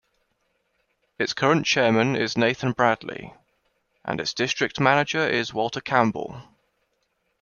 Its 1.19 1.31
current 1.33 1.63
chairman 1.63 2.15
is 2.15 2.35
Nathan 2.35 2.71
Bradley, 2.71 3.35
and 4.03 4.19
its 4.19 4.33
district 4.33 4.79
manager 4.79 5.27
is 5.27 5.53
Walter 5.53 5.79
Campbell. 5.79 6.41